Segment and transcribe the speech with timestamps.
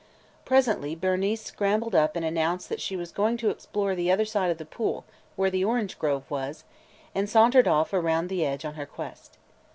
[0.45, 4.49] Presently Bernice scrambled up and announced that she was going to explore the other side
[4.49, 6.63] of the pool where the orange grove was,
[7.13, 9.37] and sauntered off around the edge on her quest.